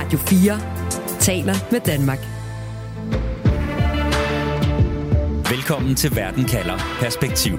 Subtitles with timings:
[0.00, 2.18] Radio 4 taler med Danmark.
[5.50, 7.52] Velkommen til Verden kalder Perspektiv.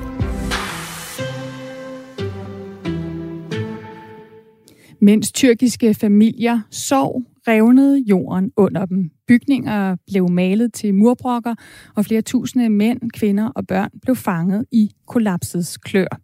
[5.01, 9.09] Mens tyrkiske familier sov, revnede jorden under dem.
[9.27, 11.55] Bygninger blev malet til murbrokker,
[11.95, 16.19] og flere tusinde mænd, kvinder og børn blev fanget i kollapsets klør.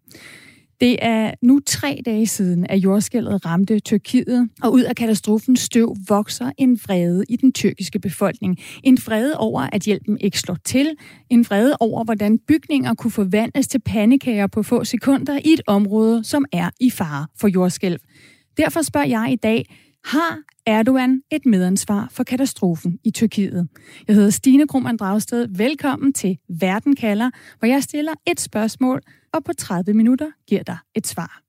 [0.79, 5.95] Det er nu tre dage siden, at jordskælvet ramte Tyrkiet, og ud af katastrofens støv
[6.07, 8.57] vokser en vrede i den tyrkiske befolkning.
[8.83, 10.95] En vrede over, at hjælpen ikke slår til.
[11.29, 16.23] En vrede over, hvordan bygninger kunne forvandles til pandekager på få sekunder i et område,
[16.23, 17.99] som er i fare for jordskælv.
[18.57, 19.65] Derfor spørger jeg i dag,
[20.05, 23.67] har Erdogan et medansvar for katastrofen i Tyrkiet?
[24.07, 25.47] Jeg hedder Stine Krohmann Dragsted.
[25.57, 29.01] Velkommen til Verden kalder, hvor jeg stiller et spørgsmål,
[29.33, 31.41] og på 30 minutter giver dig et svar.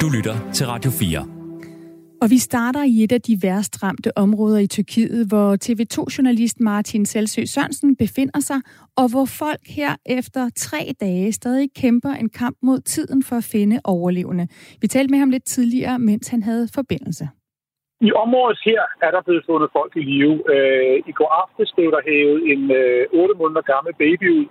[0.00, 1.40] Du lytter til Radio 4.
[2.22, 7.06] Og vi starter i et af de værst ramte områder i Tyrkiet, hvor TV2-journalist Martin
[7.06, 8.60] Selsø Sørensen befinder sig,
[9.00, 13.48] og hvor folk her efter tre dage stadig kæmper en kamp mod tiden for at
[13.52, 14.48] finde overlevende.
[14.80, 17.28] Vi talte med ham lidt tidligere, mens han havde forbindelse.
[18.08, 20.36] I området her er der blevet fundet folk i live.
[20.54, 24.46] Øh, I går aftes blev der hævet en øh, 8 måneder gammel baby ud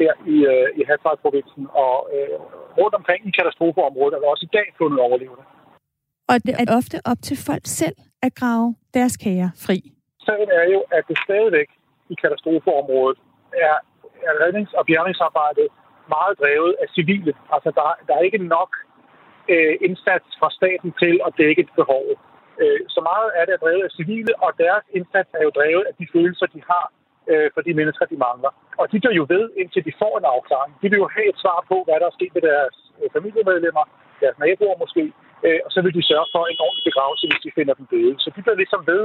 [0.00, 2.34] her i, øh, i Hatay-provinsen, og øh,
[2.80, 5.44] rundt omkring i katastrofeområdet er der også i dag fundet overlevende.
[6.30, 9.78] Og det er ofte op til folk selv at grave deres kager fri.
[10.26, 11.68] Sagen er jo, at det stadigvæk
[12.12, 13.18] i katastrofeområdet
[13.68, 13.76] er,
[14.28, 15.68] er rednings- og bjergningsarbejdet
[16.16, 17.32] meget drevet af civile.
[17.54, 18.70] Altså, der, der er ikke nok
[19.52, 22.04] øh, indsats fra staten til at dække et behov.
[22.62, 25.94] Øh, så meget er det drevet af civile, og deres indsats er jo drevet af
[26.00, 26.84] de følelser, de har
[27.30, 28.52] øh, for de mennesker, de mangler.
[28.80, 30.72] Og de bliver jo ved, indtil de får en afklaring.
[30.82, 33.84] De vil jo have et svar på, hvad der er sket med deres øh, familiemedlemmer,
[34.22, 35.04] deres naboer måske,
[35.46, 38.14] øh, og så vil de sørge for en ordentlig begravelse, hvis de finder dem døde.
[38.22, 39.02] Så de bliver ligesom ved,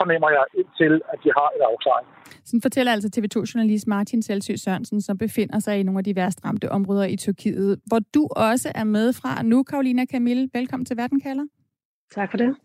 [0.00, 2.06] fornemmer jeg, indtil at de har et afklaring.
[2.48, 6.38] Sådan fortæller altså TV2-journalist Martin Selsø Sørensen, som befinder sig i nogle af de værst
[6.44, 10.48] ramte områder i Tyrkiet, hvor du også er med fra nu, Karolina Camille.
[10.58, 11.46] Velkommen til Verden kalder.
[12.14, 12.56] Tak for det.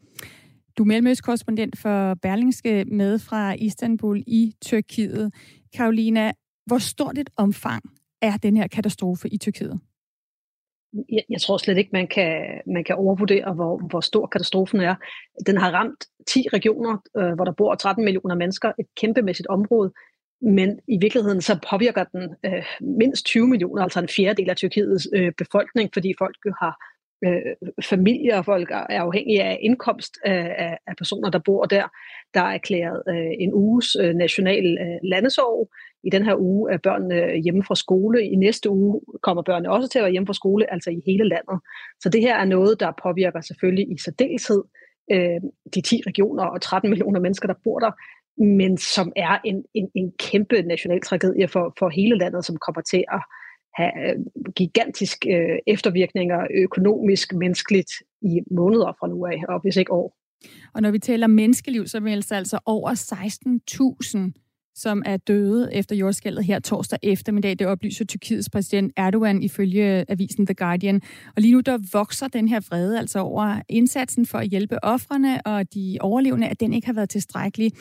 [0.77, 5.33] Du er mellemøstkorrespondent for Berlingske med fra Istanbul i Tyrkiet.
[5.77, 6.31] Karolina,
[6.71, 7.83] hvor stort et omfang
[8.21, 9.79] er den her katastrofe i Tyrkiet?
[11.09, 14.95] jeg, jeg tror slet ikke, man kan, man kan overvurdere, hvor, hvor stor katastrofen er.
[15.45, 19.93] Den har ramt 10 regioner, øh, hvor der bor 13 millioner mennesker, et kæmpemæssigt område,
[20.41, 25.07] men i virkeligheden så påvirker den øh, mindst 20 millioner, altså en fjerdedel af Tyrkiets
[25.13, 26.73] øh, befolkning, fordi folk jo har
[27.25, 31.83] øh, familier, og folk er afhængige af indkomst af, af, personer, der bor der.
[32.33, 35.69] Der er erklæret øh, en uges øh, national øh, landesorg,
[36.03, 38.23] i den her uge er børnene hjemme fra skole.
[38.23, 41.23] I næste uge kommer børnene også til at være hjemme fra skole, altså i hele
[41.29, 41.59] landet.
[41.99, 44.63] Så det her er noget, der påvirker selvfølgelig i særdeleshed
[45.11, 45.41] øh,
[45.75, 47.91] de 10 regioner og 13 millioner mennesker, der bor der,
[48.43, 52.81] men som er en, en, en kæmpe national tragedie for, for hele landet, som kommer
[52.81, 53.21] til at
[53.75, 54.15] have øh,
[54.55, 60.17] gigantiske øh, eftervirkninger økonomisk, menneskeligt i måneder fra nu af, og hvis ikke år.
[60.73, 62.91] Og når vi taler menneskeliv, så meldes det altså over
[64.33, 64.41] 16.000
[64.75, 67.59] som er døde efter jordskælvet her torsdag eftermiddag.
[67.59, 71.01] Det oplyser Tyrkiets præsident Erdogan ifølge avisen The Guardian.
[71.35, 75.41] Og lige nu der vokser den her vrede altså over indsatsen for at hjælpe offrene
[75.45, 77.71] og de overlevende, at den ikke har været tilstrækkelig.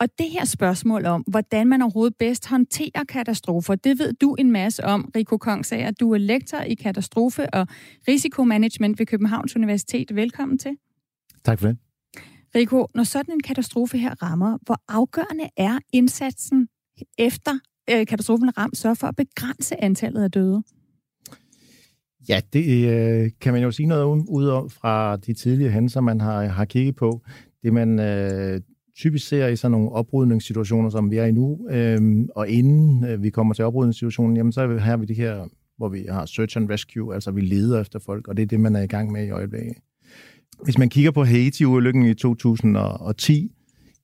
[0.00, 4.52] Og det her spørgsmål om, hvordan man overhovedet bedst håndterer katastrofer, det ved du en
[4.52, 5.90] masse om, Rico Kongsager.
[5.90, 7.66] Du er lektor i katastrofe og
[8.08, 10.16] risikomanagement ved Københavns Universitet.
[10.16, 10.76] Velkommen til.
[11.44, 11.78] Tak for det.
[12.54, 16.68] Rico, når sådan en katastrofe her rammer, hvor afgørende er indsatsen
[17.18, 17.58] efter
[17.90, 20.62] øh, katastrofen ramt så for at begrænse antallet af døde?
[22.28, 26.44] Ja, det øh, kan man jo sige noget ud fra de tidligere hændelser, man har,
[26.44, 27.22] har kigget på.
[27.62, 28.60] Det man øh,
[28.96, 33.22] typisk ser i sådan nogle oprydningssituationer, som vi er i nu, øhm, og inden øh,
[33.22, 36.70] vi kommer til oprydningssituationen, jamen så har vi det her, hvor vi har search and
[36.70, 39.26] rescue, altså vi leder efter folk, og det er det, man er i gang med
[39.26, 39.74] i øjeblikket.
[40.64, 43.52] Hvis man kigger på Haiti-ulykken i 2010,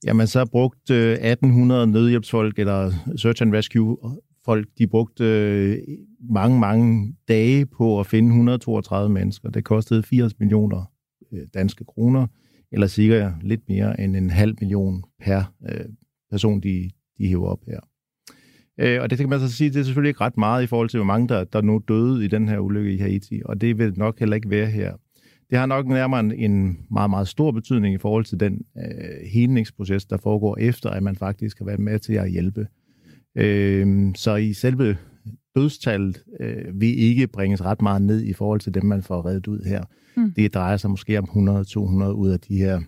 [0.04, 3.96] jamen så brugte øh, 1800 nødhjælpsfolk eller search and rescue
[4.44, 5.78] folk, de brugte øh,
[6.30, 9.50] mange, mange dage på at finde 132 mennesker.
[9.50, 10.84] Det kostede 80 millioner
[11.32, 12.26] øh, danske kroner,
[12.72, 15.84] eller cirka lidt mere end en halv million per øh,
[16.30, 17.80] person, de, de hæver op her.
[18.80, 20.88] Øh, og det kan man så sige, det er selvfølgelig ikke ret meget i forhold
[20.88, 23.78] til, hvor mange der, der nu døde i den her ulykke i Haiti, og det
[23.78, 24.92] vil nok heller ikke være her
[25.52, 30.04] det har nok nærmere en meget, meget stor betydning i forhold til den øh, helingsproces,
[30.04, 32.66] der foregår efter, at man faktisk har været med til at hjælpe.
[33.36, 34.96] Øh, så i selve
[35.56, 39.46] dødstallet øh, vil ikke bringes ret meget ned i forhold til dem, man får reddet
[39.46, 39.84] ud her.
[40.16, 40.32] Mm.
[40.32, 42.80] Det drejer sig måske om 100-200 ud af de her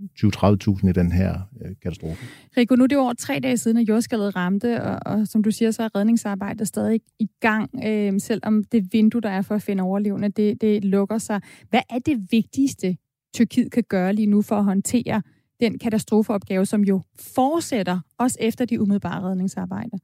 [0.00, 2.24] 20-30.000 i den her øh, katastrofe.
[2.56, 5.50] Rico, nu er det over tre dage siden, at jordskælvet ramte, og, og som du
[5.50, 9.62] siger, så er redningsarbejdet stadig i gang, øh, selvom det vindue, der er for at
[9.62, 11.40] finde overlevende, det, det lukker sig.
[11.70, 12.96] Hvad er det vigtigste,
[13.34, 15.22] Tyrkiet kan gøre lige nu for at håndtere
[15.60, 17.02] den katastrofeopgave, som jo
[17.34, 19.98] fortsætter, også efter de umiddelbare redningsarbejder?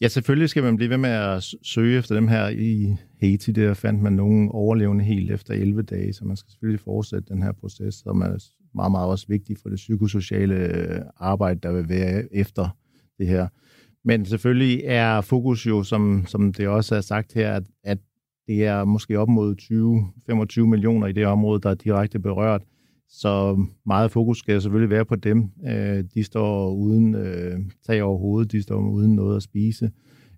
[0.00, 3.52] Ja, selvfølgelig skal man blive ved med at søge efter dem her i Haiti.
[3.52, 7.42] Der fandt man nogle overlevende helt efter 11 dage, så man skal selvfølgelig fortsætte den
[7.42, 8.36] her proces, som er
[8.74, 12.68] meget, meget også vigtig for det psykosociale øh, arbejde, der vil være efter
[13.18, 13.48] det her.
[14.04, 17.98] Men selvfølgelig er fokus jo, som, som det også er sagt her, at, at
[18.46, 19.56] det er måske op mod
[20.60, 22.62] 20-25 millioner i det område, der er direkte berørt.
[23.20, 25.50] Så meget fokus skal selvfølgelig være på dem.
[25.68, 29.90] Øh, de står uden øh, tag over hovedet, de står uden noget at spise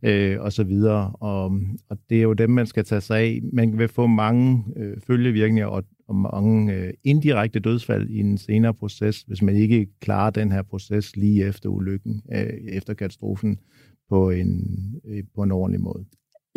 [0.02, 1.12] øh, og så videre.
[1.12, 1.44] Og,
[1.88, 3.40] og det er jo dem, man skal tage sig af.
[3.52, 8.74] Man vil få mange øh, følgevirkninger og, og mange øh, indirekte dødsfald i en senere
[8.74, 13.58] proces, hvis man ikke klarer den her proces lige efter ulykken, øh, efter katastrofen
[14.08, 16.04] på en, øh, på en ordentlig måde.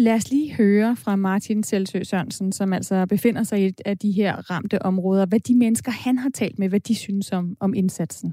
[0.06, 3.98] Lad os lige høre fra Martin Selsø Sørensen, som altså befinder sig i et af
[4.04, 7.46] de her ramte områder, hvad de mennesker, han har talt med, hvad de synes om,
[7.66, 8.30] om indsatsen.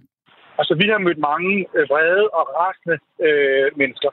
[0.60, 4.10] Altså, vi har mødt mange øh, vrede og rasende øh, mennesker.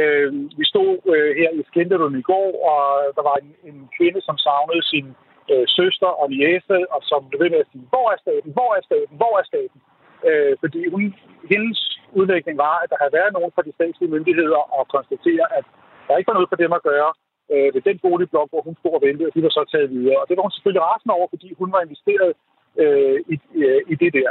[0.00, 2.82] Øh, vi stod øh, her i Skinderen i går, og
[3.16, 5.06] der var en, en kvinde, som savnede sin
[5.52, 8.70] øh, søster og niæse, og som blev ved med at sige, hvor er staten, hvor
[8.78, 9.78] er staten, hvor er staten?
[10.28, 11.02] Øh, fordi hun,
[11.52, 11.78] hendes
[12.20, 15.66] udvikling var, at der havde været nogen fra de statslige myndigheder og konstatere, at
[16.06, 17.10] der ikke var noget for dem at gøre
[17.52, 20.18] øh, ved den boligblok, hvor hun stod og ventede, og de var så taget videre.
[20.22, 22.32] Og det var hun selvfølgelig rasende over, fordi hun var investeret
[22.82, 24.30] øh, i, øh, i det der.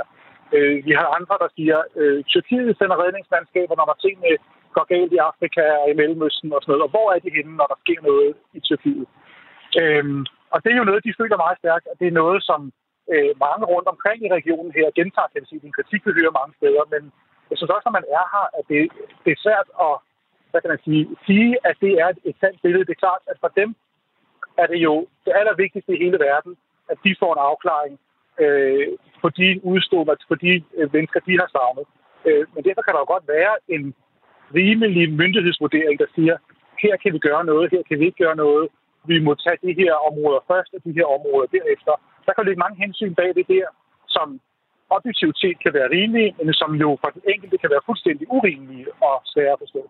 [0.55, 4.31] Øh, vi har andre, der siger, øh, Tyrkiet sender redningsmandskaber, når der tingene
[4.75, 6.85] går galt i Afrika og i Mellemøsten og sådan noget.
[6.87, 9.07] Og hvor er de henne, når der sker noget i Tyrkiet?
[9.81, 10.05] Øh,
[10.53, 12.61] og det er jo noget, de føler meget stærkt, og det er noget, som
[13.13, 16.53] øh, mange rundt omkring i regionen her gentager, kan sige, en kritik, vi hører mange
[16.59, 17.01] steder, men
[17.49, 18.81] jeg synes også, når man er her, at det,
[19.23, 19.93] det er svært at
[20.51, 22.85] hvad kan man sige, sige, at det er et sandt billede.
[22.85, 23.69] Det er klart, at for dem
[24.57, 26.53] er det jo det allervigtigste i hele verden,
[26.91, 27.99] at de får en afklaring
[28.43, 28.87] øh,
[29.21, 31.85] på de udstående, altså på de øh, mennesker, de har savnet.
[32.27, 33.83] Øh, men derfor kan der jo godt være en
[34.55, 36.35] rimelig myndighedsvurdering, der siger,
[36.83, 38.69] her kan vi gøre noget, her kan vi ikke gøre noget.
[39.11, 41.93] Vi må tage de her områder først, og de her områder derefter.
[42.25, 43.67] Der kan ligge mange hensyn bag det der,
[44.07, 44.27] som
[44.97, 48.85] objektivt set kan være rimelige, men som jo for den enkelte kan være fuldstændig urimelige
[49.07, 49.81] og svære at forstå.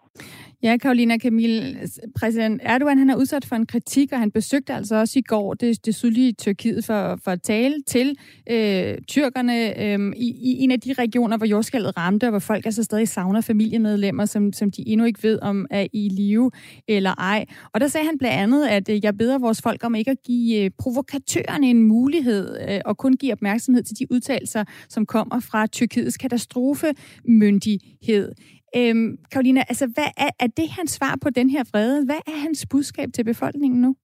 [0.63, 1.77] Ja, Karolina Kamil,
[2.19, 5.53] præsident Erdogan han er udsat for en kritik, og han besøgte altså også i går
[5.53, 8.15] det, det sydlige Tyrkiet for, for at tale til
[8.49, 12.65] øh, tyrkerne øh, i, i en af de regioner, hvor jordskældet ramte, og hvor folk
[12.65, 16.51] altså stadig savner familiemedlemmer, som, som de endnu ikke ved, om er i live
[16.87, 17.45] eller ej.
[17.73, 20.21] Og der sagde han blandt andet, at øh, jeg beder vores folk om ikke at
[20.25, 25.39] give øh, provokatørerne en mulighed, øh, og kun give opmærksomhed til de udtalelser, som kommer
[25.39, 28.31] fra Tyrkiets katastrofemyndighed.
[28.75, 32.05] Øhm, Karolina, altså hvad er, er det hans svar på den her vrede?
[32.05, 33.95] Hvad er hans budskab til befolkningen nu?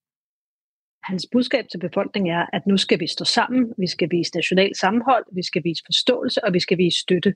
[1.04, 4.76] Hans budskab til befolkningen er, at nu skal vi stå sammen, vi skal vise national
[4.76, 7.34] sammenhold, vi skal vise forståelse, og vi skal vise støtte.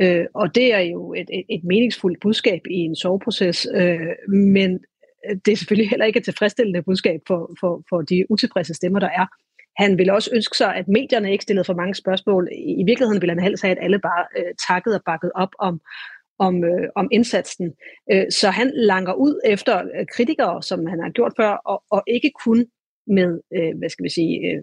[0.00, 4.78] Øh, og det er jo et, et, et meningsfuldt budskab i en soveproces, øh, men
[5.44, 9.08] det er selvfølgelig heller ikke et tilfredsstillende budskab for, for, for de utilfredse stemmer, der
[9.08, 9.26] er.
[9.78, 12.48] Han ville også ønske sig, at medierne ikke stillede for mange spørgsmål.
[12.80, 15.80] I virkeligheden ville han helst have, at alle bare øh, takkede og bakkede op om,
[16.38, 17.72] om, øh, om indsatsen.
[18.12, 22.02] Øh, så han langer ud efter øh, kritikere, som han har gjort før, og, og
[22.06, 22.66] ikke kun
[23.06, 24.62] med, øh, hvad skal vi sige, øh,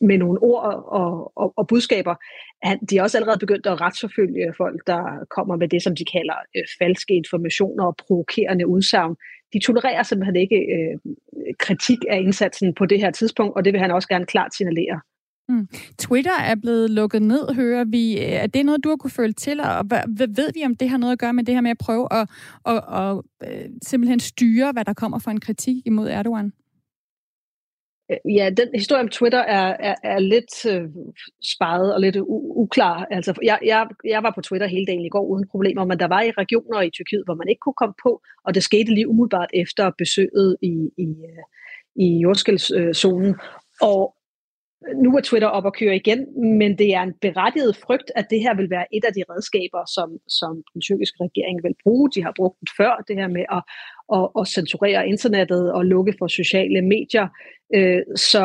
[0.00, 0.62] med nogle ord
[1.00, 2.14] og, og, og budskaber.
[2.62, 5.02] Han, de er også allerede begyndt at retsforfølge folk, der
[5.36, 9.16] kommer med det, som de kalder øh, falske informationer og provokerende udsagn.
[9.52, 11.14] De tolererer simpelthen ikke øh,
[11.58, 15.00] kritik af indsatsen på det her tidspunkt, og det vil han også gerne klart signalere.
[15.48, 15.68] Mm.
[15.98, 18.18] Twitter er blevet lukket ned, hører vi.
[18.18, 20.96] Er det noget, du har kunne føle til, og hvad ved vi, om det har
[20.96, 22.28] noget at gøre med det her med at prøve at,
[22.66, 26.52] at, at, at simpelthen styre, hvad der kommer for en kritik imod Erdogan?
[28.10, 30.88] Øh, ja, den historie om Twitter er, er, er lidt øh,
[31.54, 33.06] sparet og lidt u- uklar.
[33.10, 36.08] Altså, jeg, jeg, jeg var på Twitter hele dagen i går uden problemer, men der
[36.08, 39.08] var i regioner i Tyrkiet, hvor man ikke kunne komme på, og det skete lige
[39.08, 41.44] umiddelbart efter besøget i, i, øh,
[42.04, 43.34] i jordskældszonen.
[43.80, 44.14] Og
[44.96, 46.20] nu er Twitter op og køre igen,
[46.58, 49.82] men det er en berettiget frygt, at det her vil være et af de redskaber,
[49.94, 52.10] som, som den tyrkiske regering vil bruge.
[52.14, 53.62] De har brugt det før, det her med at,
[54.16, 57.26] at, at censurere internettet og lukke for sociale medier.
[57.74, 58.42] Øh, så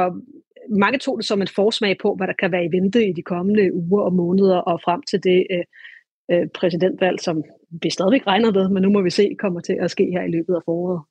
[0.69, 3.21] mange tog det som en forsmag på, hvad der kan være i vente i de
[3.21, 5.65] kommende uger og måneder og frem til det øh,
[6.31, 7.43] øh præsidentvalg, som
[7.81, 10.31] vi stadigvæk regner med, men nu må vi se, kommer til at ske her i
[10.31, 11.01] løbet af foråret.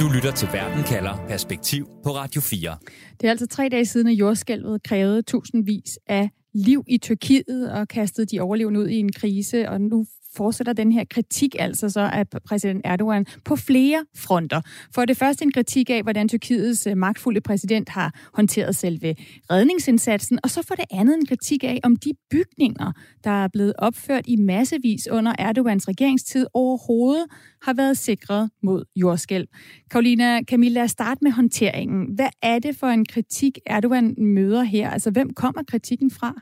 [0.00, 2.76] Du lytter til Verden kalder Perspektiv på Radio 4.
[3.20, 7.88] Det er altså tre dage siden, at jordskælvet krævede tusindvis af liv i Tyrkiet og
[7.88, 12.00] kastede de overlevende ud i en krise, og nu fortsætter den her kritik altså så
[12.00, 14.60] af præsident Erdogan på flere fronter.
[14.94, 19.14] For det første en kritik af, hvordan Tyrkiets øh, magtfulde præsident har håndteret selve
[19.50, 22.92] redningsindsatsen, og så for det andet en kritik af, om de bygninger,
[23.24, 27.26] der er blevet opført i massevis under Erdogans regeringstid, overhovedet
[27.62, 29.46] har været sikret mod jordskælv.
[29.90, 32.14] Karolina Camilla, lad os starte med håndteringen.
[32.14, 34.90] Hvad er det for en kritik, Erdogan møder her?
[34.90, 36.34] Altså, hvem kommer kritikken fra?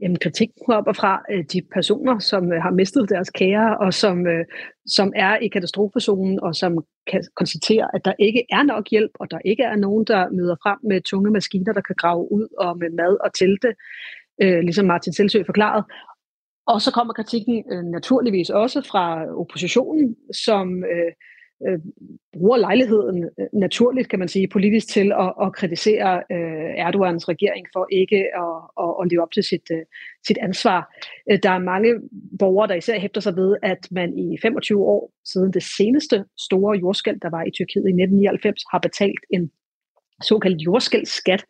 [0.00, 4.26] Jamen, kritik kommer fra øh, de personer, som øh, har mistet deres kære, og som,
[4.26, 4.44] øh,
[4.86, 9.30] som er i katastrofezonen, og som kan konstatere, at der ikke er nok hjælp, og
[9.30, 12.78] der ikke er nogen, der møder frem med tunge maskiner, der kan grave ud, og
[12.78, 13.74] med mad og telte,
[14.42, 15.84] øh, ligesom Martin Selsø forklarede.
[16.66, 19.04] Og så kommer kritikken øh, naturligvis også fra
[19.40, 21.12] oppositionen, som øh,
[21.66, 21.78] øh,
[22.32, 27.66] bruger lejligheden øh, naturligt, kan man sige, politisk til at, at kritisere øh, Erdogans regering
[27.72, 29.84] for ikke at, at, at leve op til sit, øh,
[30.26, 30.94] sit ansvar.
[31.30, 31.90] Øh, der er mange
[32.38, 36.78] borgere, der især hæfter sig ved, at man i 25 år siden det seneste store
[36.78, 39.50] jordskæld, der var i Tyrkiet i 1999, har betalt en
[40.22, 41.44] såkaldt jordskældsskat,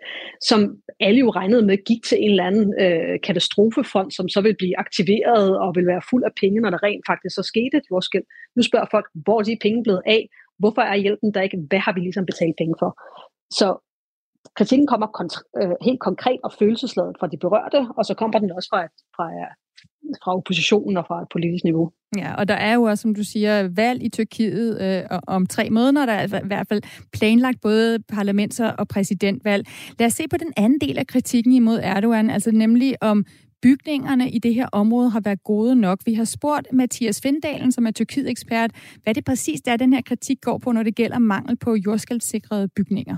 [0.49, 4.57] som alle jo regnede med gik til en eller anden øh, katastrofefond, som så vil
[4.57, 7.87] blive aktiveret og vil være fuld af penge, når der rent faktisk så skete et
[7.91, 8.25] jordskæld.
[8.57, 10.29] Nu spørger folk, hvor er de penge blevet af?
[10.59, 11.59] Hvorfor er hjælpen der ikke?
[11.69, 12.91] Hvad har vi ligesom betalt penge for?
[13.51, 13.69] Så
[14.57, 18.53] kritikken kommer kont- øh, helt konkret og følelsesladet fra de berørte, og så kommer den
[18.53, 18.83] også fra,
[19.17, 19.27] fra
[20.25, 21.91] fra oppositionen og fra et politisk niveau.
[22.17, 25.71] Ja, og der er jo også, som du siger, valg i Tyrkiet øh, om tre
[25.71, 26.07] måneder.
[26.07, 26.83] Der er i hvert fald
[27.13, 29.67] planlagt både parlaments- og præsidentvalg.
[29.99, 33.25] Lad os se på den anden del af kritikken imod Erdogan, altså nemlig om
[33.63, 35.99] bygningerne i det her område har været gode nok.
[36.07, 38.71] Vi har spurgt Mathias Findalen, som er Tyrkiet-ekspert,
[39.03, 42.69] hvad det præcis er, den her kritik går på, når det gælder mangel på jordskældssikrede
[42.77, 43.17] bygninger.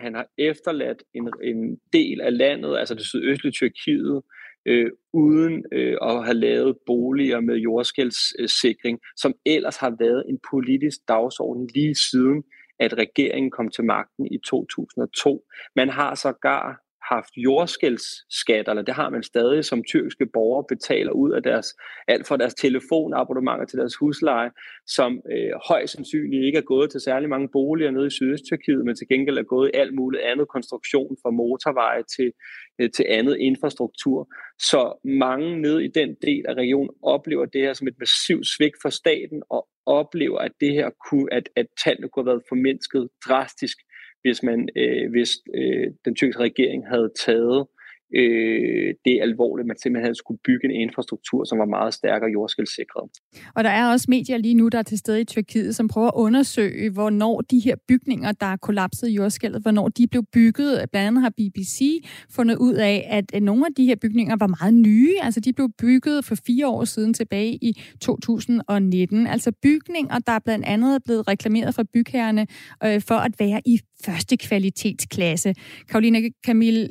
[0.00, 4.22] Han har efterladt en, en del af landet, altså det sydøstlige Tyrkiet,
[4.66, 10.98] øh, uden øh, at have lavet boliger med jordskældssikring, som ellers har været en politisk
[11.08, 12.42] dagsorden lige siden,
[12.78, 15.44] at regeringen kom til magten i 2002.
[15.76, 16.80] Man har sågar
[17.14, 21.68] haft jordskældsskatter, eller det har man stadig, som tyrkiske borgere betaler ud af deres,
[22.08, 24.50] alt fra deres telefonabonnementer til deres husleje,
[24.86, 28.96] som øh, højst sandsynligt ikke er gået til særlig mange boliger nede i Sydøst-Tyrkiet, men
[28.96, 32.32] til gengæld er gået i alt muligt andet konstruktion fra motorveje til,
[32.80, 34.28] øh, til andet infrastruktur.
[34.70, 38.76] Så mange nede i den del af regionen oplever det her som et massivt svigt
[38.82, 43.08] for staten, og oplever, at det her kunne, at, at tallene kunne have været formindsket
[43.26, 43.76] drastisk
[44.22, 47.66] hvis man øh, hvis øh, den tyrkiske regering havde taget
[48.14, 53.10] øh, det alvorligt, at man simpelthen skulle bygge en infrastruktur, som var meget stærkere jordskældssikret.
[53.54, 56.06] Og der er også medier lige nu, der er til stede i Tyrkiet, som prøver
[56.06, 60.90] at undersøge, hvornår de her bygninger, der er kollapset i jordskældet, hvornår de blev bygget.
[60.90, 64.46] Blandt andet har BBC fundet ud af, at øh, nogle af de her bygninger var
[64.46, 65.14] meget nye.
[65.22, 69.26] Altså de blev bygget for fire år siden tilbage i 2019.
[69.26, 72.46] Altså bygninger, der blandt andet blevet reklameret fra bygherrerne
[72.84, 75.54] øh, for at være i første kvalitetsklasse.
[75.88, 76.88] Karoline Camille,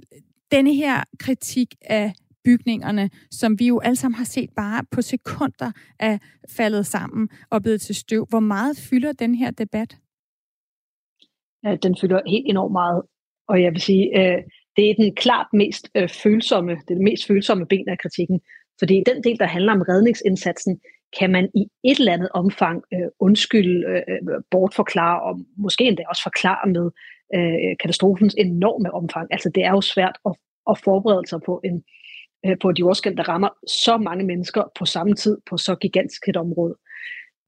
[0.51, 2.13] denne her kritik af
[2.43, 6.17] bygningerne, som vi jo alle sammen har set bare på sekunder er
[6.49, 8.25] faldet sammen og blevet til støv.
[8.29, 9.97] Hvor meget fylder den her debat?
[11.63, 13.01] Ja, den fylder helt enormt meget.
[13.47, 14.43] Og jeg vil sige, øh,
[14.75, 18.41] det er den klart mest øh, følsomme, det, er det mest følsomme ben af kritikken.
[18.79, 20.79] Fordi den del, der handler om redningsindsatsen,
[21.19, 26.03] kan man i et eller andet omfang øh, undskylde, øh, øh bortforklare og måske endda
[26.09, 26.91] også forklare med
[27.35, 29.27] øh, katastrofens enorme omfang.
[29.31, 30.31] Altså det er jo svært at,
[30.69, 31.83] at forberede sig på en
[32.45, 36.27] øh, på et jordskæld, der rammer så mange mennesker på samme tid på så gigantisk
[36.27, 36.75] et område.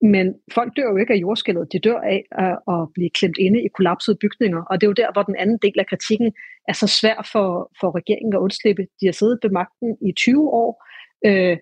[0.01, 3.63] Men folk dør jo ikke af jordskældet, de dør af at, at blive klemt inde
[3.63, 6.33] i kollapsede bygninger, og det er jo der, hvor den anden del af kritikken
[6.67, 8.87] er så svær for, for regeringen at undslippe.
[9.01, 10.87] De har siddet ved magten i 20 år,
[11.25, 11.57] øh,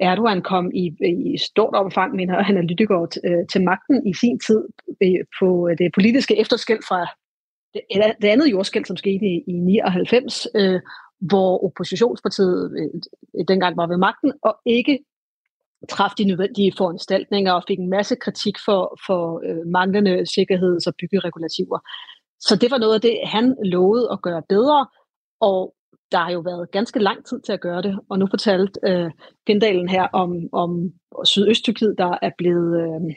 [0.00, 0.84] Erdogan kom i,
[1.34, 4.64] i stort omfang, mener analytikere, til, øh, til magten i sin tid
[5.02, 7.06] øh, på det politiske efterskæld fra
[7.74, 10.80] det, det andet jordskæld, som skete i, i 99, øh,
[11.20, 13.00] hvor oppositionspartiet øh,
[13.38, 14.98] øh, dengang var ved magten, og ikke
[15.88, 20.94] traf de nødvendige foranstaltninger og fik en masse kritik for, for øh, manglende sikkerheds- og
[21.00, 21.78] byggeregulativer.
[22.40, 24.86] Så det var noget af det, han lovede at gøre bedre,
[25.40, 25.74] og
[26.12, 29.10] der har jo været ganske lang tid til at gøre det, og nu fortalte øh,
[29.46, 30.92] Pindalen her om, om
[31.24, 33.14] Sydøst-Tyrkiet, der er blevet øh,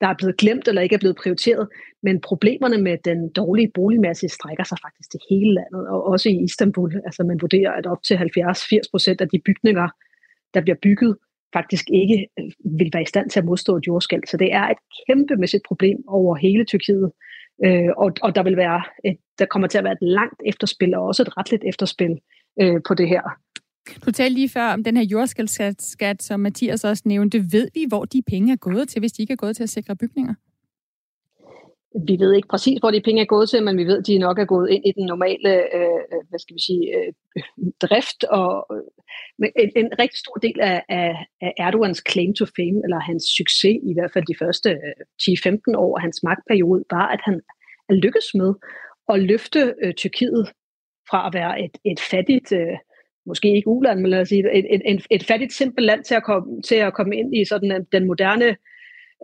[0.00, 1.68] der er blevet glemt eller ikke er blevet prioriteret.
[2.02, 6.42] Men problemerne med den dårlige boligmasse strækker sig faktisk til hele landet, og også i
[6.42, 6.92] Istanbul.
[7.04, 9.88] Altså man vurderer, at op til 70-80 procent af de bygninger,
[10.54, 11.16] der bliver bygget,
[11.52, 14.22] faktisk ikke øh, vil være i stand til at modstå et jordskæld.
[14.26, 17.12] Så det er et kæmpemæssigt problem over hele Tyrkiet.
[17.64, 20.94] Øh, og, og der vil være et, der kommer til at være et langt efterspil,
[20.94, 22.18] og også et retligt efterspil
[22.60, 23.22] øh, på det her.
[24.06, 27.38] Du talte lige før om den her jordskældskat, som Mathias også nævnte.
[27.52, 29.68] Ved vi, hvor de penge er gået til, hvis de ikke er gået til at
[29.68, 30.34] sikre bygninger?
[32.06, 34.18] Vi ved ikke præcis, hvor de penge er gået til, men vi ved, at de
[34.18, 37.12] nok er gået ind i den normale øh, øh hvad skal vi sige, øh,
[37.82, 38.24] drift.
[38.24, 43.00] Og, øh, en, en rigtig stor del af, af, af Erdogans claim to fame, eller
[43.00, 47.20] hans succes, i hvert fald de første øh, 10-15 år af hans magtperiode, var, at
[47.24, 47.40] han
[47.88, 48.50] er lykkes med
[49.12, 50.44] at løfte øh, Tyrkiet
[51.10, 52.76] fra at være et, et fattigt, øh,
[53.28, 56.14] måske ikke uland, men lad os sige, et, et, et, et fattigt simpelt land til
[56.14, 58.56] at komme, til at komme ind i sådan øh, den moderne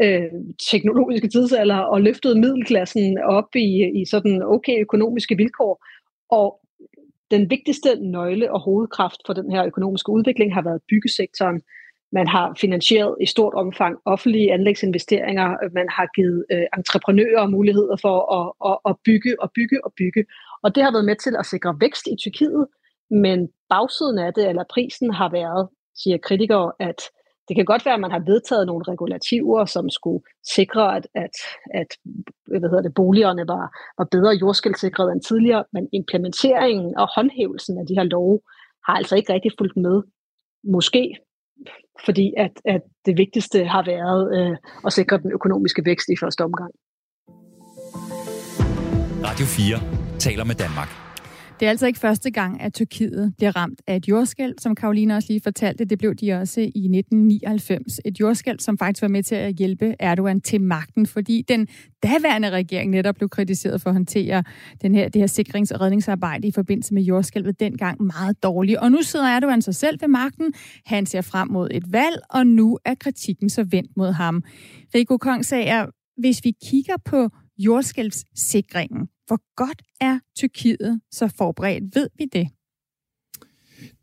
[0.02, 0.32] øh,
[0.70, 3.68] teknologiske tidsalder og løftede middelklassen op i,
[4.00, 5.84] i sådan okay økonomiske vilkår.
[6.30, 6.61] Og
[7.30, 11.61] den vigtigste nøgle og hovedkraft for den her økonomiske udvikling har været byggesektoren.
[12.12, 15.49] Man har finansieret i stort omfang offentlige anlægsinvesteringer.
[15.75, 20.25] Man har givet øh, entreprenører muligheder for at, at, at bygge og bygge og bygge.
[20.62, 22.66] Og det har været med til at sikre vækst i Tyrkiet,
[23.23, 25.68] men bagsiden af det, eller prisen, har været,
[26.02, 27.00] siger kritikere, at
[27.49, 30.25] det kan godt være, at man har vedtaget nogle regulativer, som skulle
[30.56, 31.35] sikre, at, at,
[31.75, 31.90] at
[32.47, 33.64] hvad hedder det, boligerne var,
[33.99, 38.40] var bedre jordskældsikrede end tidligere, men implementeringen og håndhævelsen af de her love
[38.87, 40.02] har altså ikke rigtig fulgt med.
[40.64, 41.16] Måske
[42.04, 44.56] fordi at, at det vigtigste har været øh,
[44.87, 46.73] at sikre den økonomiske vækst i første omgang.
[49.25, 51.03] Radio 4 taler med Danmark.
[51.61, 55.16] Det er altså ikke første gang, at Tyrkiet bliver ramt af et jordskæld, som Karoline
[55.16, 55.84] også lige fortalte.
[55.84, 58.00] Det blev de også i 1999.
[58.04, 61.68] Et jordskæld, som faktisk var med til at hjælpe Erdogan til magten, fordi den
[62.02, 64.44] daværende regering netop blev kritiseret for at håndtere
[64.82, 68.78] den her, det her sikrings- og redningsarbejde i forbindelse med jordskælvet dengang meget dårligt.
[68.78, 70.52] Og nu sidder Erdogan sig selv ved magten.
[70.87, 74.42] Han ser frem mod et valg, og nu er kritikken så vendt mod ham.
[74.94, 75.87] Rico Kong sagde,
[76.18, 81.96] hvis vi kigger på jordskælvssikringen, hvor godt er Tyrkiet så forberedt?
[81.96, 82.49] Ved vi det?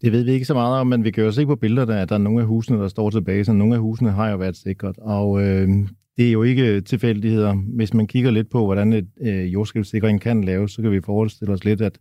[0.02, 2.10] Det ved vi ikke så meget om, men vi kan jo se på billederne, at
[2.10, 4.58] der er nogle af husene, der står tilbage, så nogle af husene har jo været
[4.58, 4.98] sikret.
[4.98, 5.70] Og øh,
[6.18, 7.54] det er jo ikke tilfældigheder.
[7.54, 11.54] Hvis man kigger lidt på, hvordan et øh, jordskælvssikring kan laves, så kan vi forestille
[11.54, 11.98] os lidt, at,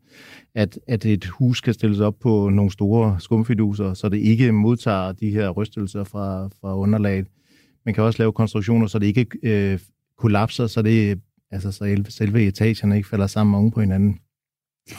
[0.55, 5.13] at, at et hus kan stilles op på nogle store skumfiduser, så det ikke modtager
[5.13, 7.27] de her rystelser fra, fra underlaget.
[7.85, 9.79] Man kan også lave konstruktioner, så det ikke øh,
[10.19, 14.19] kollapser, så det altså så selve etagerne ikke falder sammen oven på hinanden.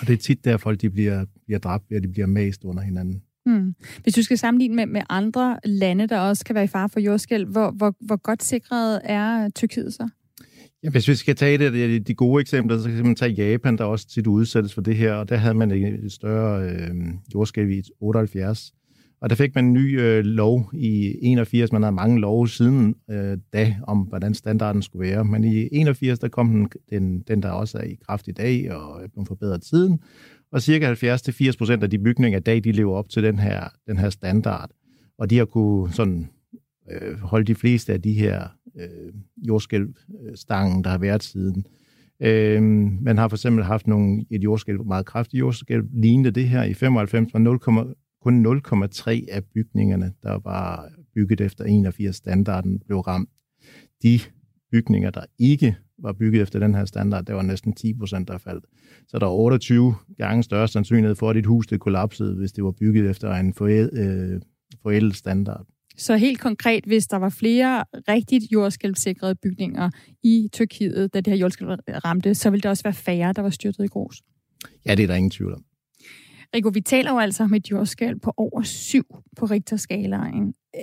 [0.02, 2.64] Og det er tit der, folk de bliver, bliver dræbt ved, at de bliver mast
[2.64, 3.22] under hinanden.
[3.46, 3.76] Hmm.
[4.04, 7.00] Hvis du skal sammenligne med, med andre lande, der også kan være i fare for
[7.00, 10.10] jordskæld, hvor, hvor, hvor godt sikret er Tyrkiet så?
[10.84, 13.78] Ja, hvis vi skal tage det, de, de gode eksempler, så kan man tage Japan,
[13.78, 16.96] der også tit udsættes for det her, og der havde man et større øh,
[17.34, 18.74] jordskælv i 78.
[19.22, 21.72] Og der fik man en ny øh, lov i 81.
[21.72, 25.26] Man havde mange love siden øh, da om, hvordan standarden skulle være.
[25.26, 28.72] Men i 81, der kom den, den, den der også er i kraft i dag
[28.72, 30.00] og er blevet forbedret siden.
[30.52, 33.64] Og cirka 70-80 procent af de bygninger i dag, de lever op til den her,
[33.88, 34.70] den her standard.
[35.18, 36.30] Og de har kunne sådan,
[36.92, 38.48] øh, holde de fleste af de her
[38.80, 39.14] øh,
[39.48, 41.66] jordskælvstangen, der har været siden.
[42.22, 42.62] Øh,
[43.02, 46.74] man har for eksempel haft nogle, et jordskælv, meget kraftigt jordskælv, lignende det her i
[46.74, 53.30] 95, var kun 0,3 af bygningerne, der var bygget efter 81-standarden, blev ramt.
[54.04, 54.20] De
[54.72, 58.38] bygninger, der ikke var bygget efter den her standard, der var næsten 10 procent, der
[58.38, 58.66] faldt.
[59.08, 62.64] Så der er 28 gange større sandsynlighed for, at dit hus det kollapsede, hvis det
[62.64, 64.42] var bygget efter en forældet,
[64.86, 65.66] øh, standard.
[65.98, 69.90] Så helt konkret, hvis der var flere rigtigt jordskælvsikrede bygninger
[70.24, 71.70] i Tyrkiet, da det her jordskælv
[72.06, 74.22] ramte, så ville der også være færre, der var styrtet i grus?
[74.86, 75.66] Ja, det er der ingen tvivl om.
[76.56, 79.06] Rico, vi taler jo altså om et jordskæld på over syv
[79.38, 80.54] på Richterskalaen.
[80.76, 80.82] Øh,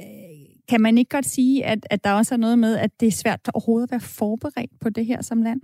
[0.68, 3.12] kan man ikke godt sige, at, at der også er noget med, at det er
[3.12, 5.61] svært overhovedet at være forberedt på det her som land?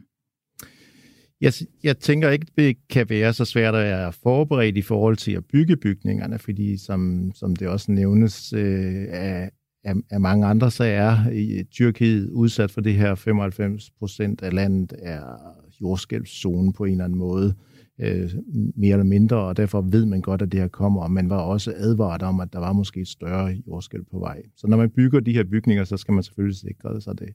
[1.40, 5.32] Jeg, jeg tænker ikke, det kan være så svært at være forberedt i forhold til
[5.32, 9.50] at bygge bygningerne, fordi som, som det også nævnes øh, af,
[9.84, 14.52] af, af mange andre, så er i Tyrkiet udsat for det her 95 procent af
[14.52, 15.38] landet er
[15.80, 17.54] jordskælvszone på en eller anden måde.
[17.58, 18.30] Øh, øh,
[18.76, 21.38] mere eller mindre, og derfor ved man godt, at det her kommer, og man var
[21.38, 24.42] også advaret om, at der var måske et større jordskælv på vej.
[24.56, 27.28] Så når man bygger de her bygninger, så skal man selvfølgelig sikre sig det.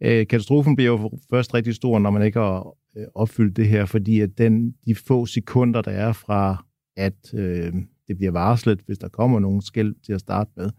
[0.00, 3.84] Øh, katastrofen bliver jo først rigtig stor, når man ikke har øh, opfyldt det her,
[3.84, 6.64] fordi at den, de få sekunder, der er fra,
[6.96, 7.72] at øh,
[8.08, 10.70] det bliver varslet, hvis der kommer nogen skæld til at starte med,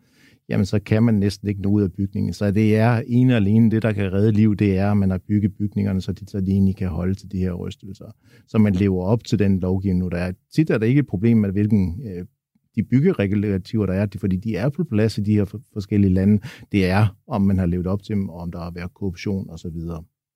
[0.49, 2.33] jamen så kan man næsten ikke nå ud af bygningen.
[2.33, 5.09] Så det er en og alene det, der kan redde liv, det er, at man
[5.09, 8.11] har bygget bygningerne, så de så egentlig kan holde til de her rystelser.
[8.47, 10.31] Så man lever op til den lovgivning, nu der er.
[10.55, 12.25] Tit er der ikke et problem med, hvilken øh,
[12.75, 16.41] de byggeregulativer, der er, fordi de er på plads i de her forskellige lande.
[16.71, 19.49] Det er, om man har levet op til dem, og om der har været korruption
[19.49, 19.77] osv.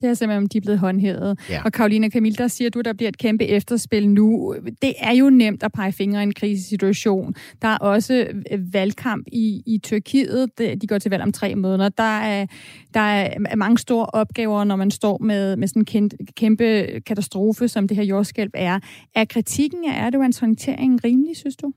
[0.03, 1.39] Det er simpelthen, om de er blevet håndhævet.
[1.49, 1.61] Ja.
[1.65, 4.55] Og Karolina Kamil, der siger du, der bliver et kæmpe efterspil nu.
[4.81, 7.33] Det er jo nemt at pege fingre i en krisesituation.
[7.61, 10.59] Der er også øh, valgkamp i, i Tyrkiet.
[10.59, 11.89] De går til valg om tre måneder.
[11.89, 12.45] Der er,
[12.93, 17.87] der er mange store opgaver, når man står med, med sådan en kæmpe katastrofe, som
[17.87, 18.79] det her jordskælv er.
[19.15, 21.73] Er kritikken af Erdogans håndtering rimelig, synes du?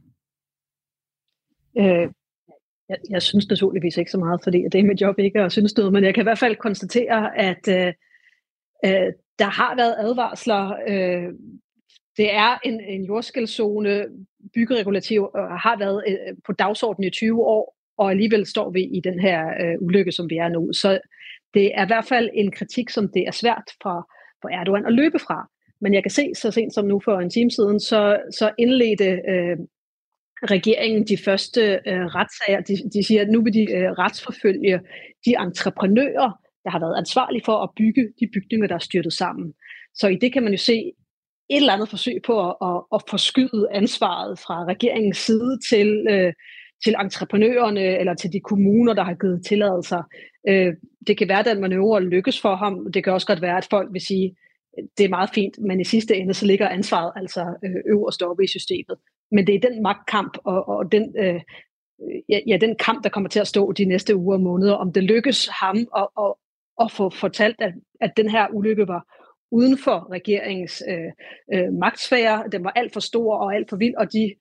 [1.78, 2.08] Øh,
[2.88, 5.76] jeg, jeg synes naturligvis ikke så meget, fordi det er mit job ikke at synes
[5.76, 7.92] noget, men jeg kan i hvert fald konstatere, at øh,
[8.84, 10.76] Øh, der har været advarsler.
[10.88, 11.32] Øh,
[12.16, 14.04] det er en, en jordskældzone,
[14.54, 19.00] byggeregulativ øh, har været øh, på dagsordenen i 20 år, og alligevel står vi i
[19.00, 20.72] den her øh, ulykke, som vi er nu.
[20.72, 20.98] Så
[21.54, 24.10] det er i hvert fald en kritik, som det er svært for,
[24.42, 25.48] for Erdogan at løbe fra.
[25.80, 29.04] Men jeg kan se, så sent som nu for en time siden, så, så indledte
[29.04, 29.56] øh,
[30.42, 32.60] regeringen de første øh, retssager.
[32.60, 34.80] De, de siger, at nu vil de øh, retsforfølge
[35.24, 39.52] de entreprenører, der har været ansvarlig for at bygge de bygninger, der er styrtet sammen.
[39.94, 40.92] Så i det kan man jo se
[41.50, 46.32] et eller andet forsøg på at, at, at forskyde ansvaret fra regeringens side til, øh,
[46.84, 50.02] til entreprenørerne eller til de kommuner, der har givet tilladelser.
[50.48, 50.72] Øh,
[51.06, 52.92] det kan være, at den manøvre lykkes for ham.
[52.92, 54.36] Det kan også godt være, at folk vil sige,
[54.98, 58.44] det er meget fint, men i sidste ende så ligger ansvaret altså øh, øverst oppe
[58.44, 58.96] i systemet.
[59.32, 61.40] Men det er den magtkamp og, og den, øh,
[62.28, 64.92] ja, ja, den kamp, der kommer til at stå de næste uger og måneder, om
[64.92, 66.34] det lykkes ham at, at,
[66.80, 69.02] at få fortalt, at, at den her ulykke var
[69.50, 71.10] uden for regeringens øh,
[71.54, 72.44] øh, magtsfære.
[72.52, 74.34] Den var alt for stor og alt for vild, og de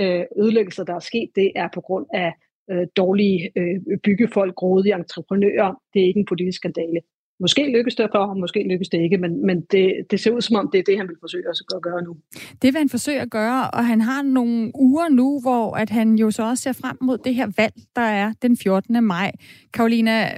[0.00, 2.32] øh, ødelæggelser, der er sket, det er på grund af
[2.70, 5.74] øh, dårlige øh, byggefolk, grådige entreprenører.
[5.94, 7.00] Det er ikke en politisk skandale.
[7.40, 10.40] Måske lykkes det for ham, måske lykkes det ikke, men, men det, det ser ud
[10.40, 11.44] som om, det er det, han vil forsøge
[11.76, 12.16] at gøre nu.
[12.62, 16.14] Det vil han forsøge at gøre, og han har nogle uger nu, hvor at han
[16.14, 19.04] jo så også ser frem mod det her valg, der er den 14.
[19.04, 19.32] maj.
[19.74, 20.30] Karolina,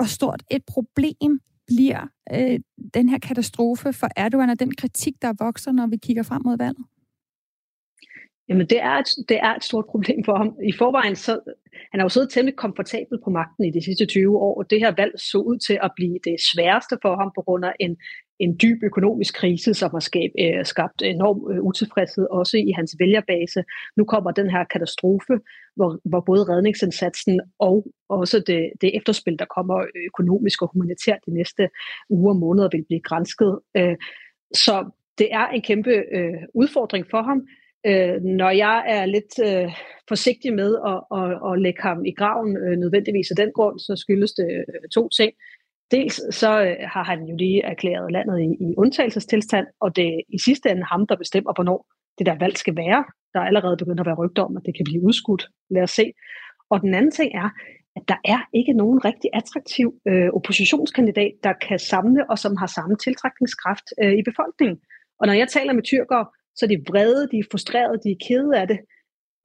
[0.00, 2.02] hvor stort et problem bliver
[2.34, 2.60] øh,
[2.94, 6.56] den her katastrofe for Erdogan og den kritik, der vokser, når vi kigger frem mod
[6.56, 6.84] valget?
[8.50, 10.56] Jamen, det er, et, det er et stort problem for ham.
[10.64, 11.40] I forvejen, så,
[11.90, 14.78] han har jo siddet temmelig komfortabel på magten i de sidste 20 år, og det
[14.80, 17.96] her valg så ud til at blive det sværeste for ham på grund af en,
[18.38, 22.96] en dyb økonomisk krise, som har skabt, øh, skabt enorm øh, utilfredshed også i hans
[22.98, 23.64] vælgerbase.
[23.96, 25.34] Nu kommer den her katastrofe,
[25.76, 31.34] hvor, hvor både redningsindsatsen og også det, det efterspil, der kommer økonomisk og humanitært de
[31.34, 31.68] næste
[32.08, 33.58] uger og måneder, vil blive grænsket.
[33.76, 33.96] Øh,
[34.54, 37.46] så det er en kæmpe øh, udfordring for ham.
[37.86, 39.72] Øh, når jeg er lidt øh,
[40.08, 43.92] forsigtig med at, at, at lægge ham i graven øh, nødvendigvis af den grund, så
[43.96, 45.32] skyldes det øh, to ting.
[45.90, 50.20] Dels så øh, har han jo lige erklæret landet i, i undtagelsestilstand, og det er
[50.28, 51.86] i sidste ende ham, der bestemmer, hvornår
[52.18, 53.04] det der valg skal være.
[53.34, 55.48] Der er allerede begyndt at være rygter om, at det kan blive udskudt.
[55.70, 56.12] Lad os se.
[56.70, 57.48] Og den anden ting er,
[57.96, 62.66] at der er ikke nogen rigtig attraktiv øh, oppositionskandidat, der kan samle og som har
[62.66, 64.78] samme tiltrækningskraft øh, i befolkningen.
[65.20, 66.26] Og når jeg taler med tyrkere,
[66.60, 68.78] så er de vrede, de er frustrerede, de er kede af det.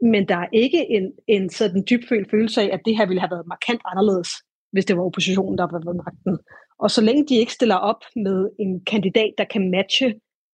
[0.02, 3.32] Men der er ikke en, en sådan dybfølt følelse af, at det her ville have
[3.32, 4.30] været markant anderledes,
[4.72, 6.38] hvis det var oppositionen, der var ved magten.
[6.80, 10.08] Og så længe de ikke stiller op med en kandidat, der kan matche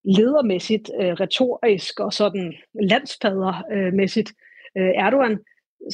[0.03, 2.53] ledermæssigt, øh, retorisk og sådan
[2.91, 4.29] landsfadermæssigt
[4.77, 5.39] øh, Erdogan,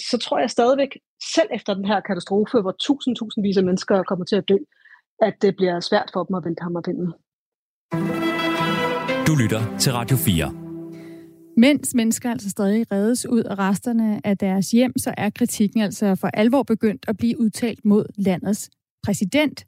[0.09, 0.97] så tror jeg stadigvæk,
[1.35, 4.57] selv efter den her katastrofe, hvor tusind, tusindvis af mennesker kommer til at dø,
[5.21, 7.13] at det bliver svært for dem at vente ham af vinden.
[9.39, 10.53] Lytter til Radio 4.
[11.57, 16.15] Mens mennesker altså stadig reddes ud af resterne af deres hjem, så er kritikken altså
[16.15, 18.69] for alvor begyndt at blive udtalt mod landets
[19.03, 19.65] præsident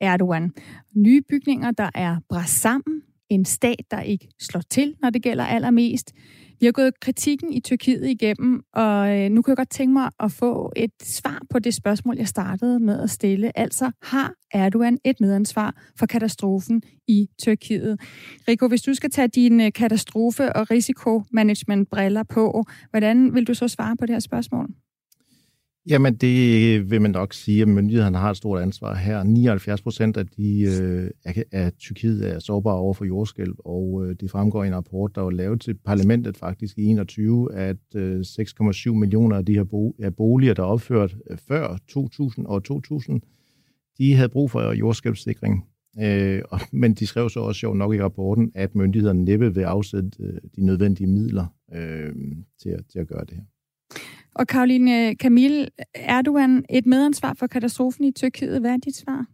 [0.00, 0.52] Erdogan.
[0.96, 2.95] Nye bygninger, der er bræst sammen,
[3.30, 6.12] en stat, der ikke slår til, når det gælder allermest.
[6.60, 10.10] Vi har gået kritikken i Tyrkiet igennem, og øh, nu kan jeg godt tænke mig
[10.20, 13.58] at få et svar på det spørgsmål, jeg startede med at stille.
[13.58, 18.00] Altså, har Erdogan et medansvar for katastrofen i Tyrkiet?
[18.48, 23.68] Rico, hvis du skal tage dine øh, katastrofe- og risikomanagement-briller på, hvordan vil du så
[23.68, 24.68] svare på det her spørgsmål?
[25.88, 29.22] Jamen, det vil man nok sige, at myndighederne har et stort ansvar her.
[29.22, 31.10] 79 procent af, de, øh,
[31.52, 35.20] af Tyrkiet er sårbare over for jordskælv, og øh, det fremgår i en rapport, der
[35.20, 39.96] var lavet til parlamentet faktisk i 21, at øh, 6,7 millioner af de her bo-
[40.02, 43.20] af boliger, der er opført øh, før 2000 og 2000,
[43.98, 45.64] de havde brug for jordskælvssikring.
[46.00, 50.10] Øh, men de skrev så også sjovt nok i rapporten, at myndighederne næppe vil afsætte
[50.20, 52.12] øh, de nødvendige midler øh,
[52.62, 53.55] til, at, til at gøre det her.
[54.38, 58.60] Og Karoline øh, Camille, Erdogan et medansvar for katastrofen i Tyrkiet.
[58.60, 59.24] Hvad er dit svar?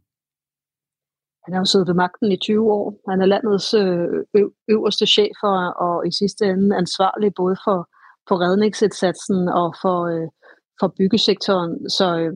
[1.45, 3.11] Han har jo siddet ved magten i 20 år.
[3.11, 7.79] Han er landets øh, øverste chef og, og i sidste ende ansvarlig både for,
[8.29, 10.29] for redningsindsatsen og for, øh,
[10.81, 11.91] for byggesektoren.
[11.91, 12.33] Så øh,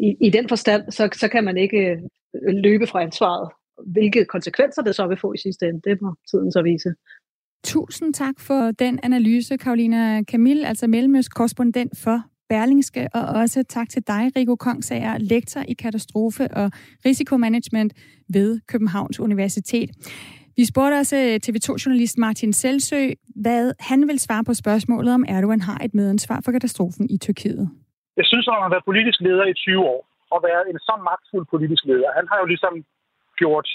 [0.00, 3.48] i, i den forstand, så, så kan man ikke øh, løbe fra ansvaret.
[3.86, 6.94] Hvilke konsekvenser det så vil få i sidste ende, det må tiden så vise.
[7.64, 13.88] Tusind tak for den analyse, Karolina Camille, altså Mellemøst korrespondent for Berlingske, og også tak
[13.88, 16.70] til dig, Rico Kongsager, lektor i katastrofe og
[17.06, 17.92] risikomanagement
[18.34, 19.90] ved Københavns Universitet.
[20.56, 23.02] Vi spurgte også øh, TV2-journalist Martin Selsø,
[23.44, 27.64] hvad han vil svare på spørgsmålet, om Erdogan har et medansvar for katastrofen i Tyrkiet.
[28.20, 30.00] Jeg synes, at han har været politisk leder i 20 år,
[30.34, 32.08] og været en så magtfuld politisk leder.
[32.18, 32.74] Han har jo ligesom
[33.40, 33.68] gjort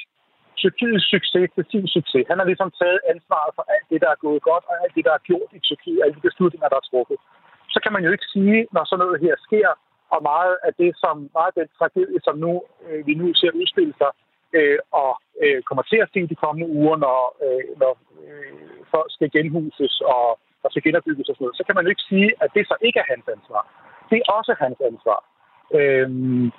[0.61, 2.25] Tyrkiets succes til sin succes.
[2.31, 5.05] Han har ligesom taget ansvaret for alt det, der er gået godt, og alt det,
[5.07, 7.17] der er gjort i Tyrkiet, alle de beslutninger, der er truffet.
[7.73, 9.69] Så kan man jo ikke sige, når sådan noget her sker,
[10.13, 12.51] og meget af det, som meget af den tragedie, som nu,
[12.85, 14.11] øh, vi nu ser udspille sig,
[14.57, 15.11] øh, og
[15.43, 17.93] øh, kommer til at se de kommende uger, når, øh, når
[18.27, 18.53] øh,
[18.93, 20.27] folk skal genhuses og,
[20.63, 22.75] og skal genopbygges og sådan noget, så kan man jo ikke sige, at det så
[22.87, 23.63] ikke er hans ansvar.
[24.09, 25.19] Det er også hans ansvar.
[25.79, 26.51] Øhm,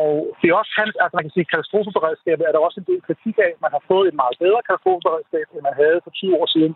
[0.00, 3.02] og det er også hans, altså man kan sige, katastrofeberedskabet er der også en del
[3.08, 3.52] kritik af.
[3.64, 6.72] Man har fået et meget bedre katastrofeberedskab, end man havde for 20 år siden.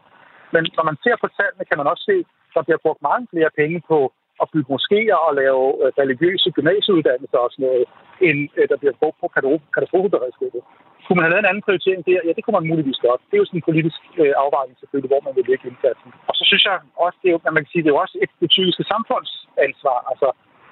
[0.54, 3.26] Men når man ser på tallene, kan man også se, at der bliver brugt mange
[3.32, 3.98] flere penge på
[4.42, 7.84] at bygge moskéer og lave øh, religiøse gymnasieuddannelser og sådan noget,
[8.26, 9.26] end øh, der bliver brugt på
[9.74, 10.62] katastrofeberedskabet.
[11.04, 12.20] Kunne man have lavet en anden prioritering der?
[12.26, 13.20] Ja, det kunne man muligvis godt.
[13.28, 16.08] Det er jo sådan en politisk øh, afvejning selvfølgelig, hvor man vil lægge indsatsen.
[16.28, 18.16] Og så synes jeg også, det er jo, man kan sige, det er jo også
[18.24, 19.98] et betydeligt samfundsansvar.
[20.10, 20.28] Altså,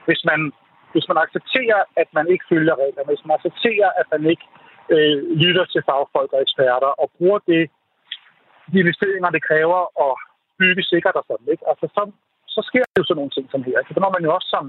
[0.06, 0.40] hvis man,
[0.92, 4.46] hvis man accepterer, at man ikke følger reglerne, hvis man accepterer, at man ikke
[4.94, 7.62] øh, lytter til fagfolk og eksperter og bruger det,
[8.72, 10.14] de investeringer, det kræver at
[10.60, 11.64] bygge sikkert og sådan, ikke?
[11.70, 12.02] Altså, så,
[12.54, 13.78] så sker jo sådan nogle ting som her.
[13.94, 14.64] Så når man jo også som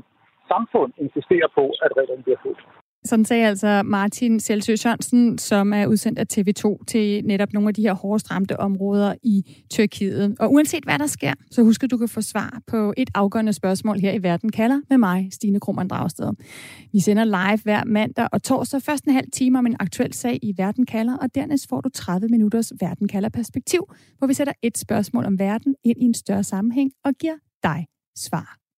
[0.53, 2.61] samfund insisterer på, at reglerne bliver fuldt.
[3.05, 7.73] Sådan sagde altså Martin Selsø Sørensen, som er udsendt af TV2 til netop nogle af
[7.73, 10.35] de her hårdest ramte områder i Tyrkiet.
[10.39, 13.53] Og uanset hvad der sker, så husk at du kan få svar på et afgørende
[13.53, 16.31] spørgsmål her i Verden kalder med mig, Stine Krohmann Dragsted.
[16.93, 20.39] Vi sender live hver mandag og torsdag først en halv time om en aktuel sag
[20.41, 23.85] i Verden kalder, og dernæst får du 30 minutters Verden kalder perspektiv,
[24.17, 27.85] hvor vi sætter et spørgsmål om verden ind i en større sammenhæng og giver dig
[28.17, 28.68] svar.